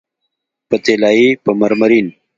[0.69, 2.07] په طلایې، په مرمرین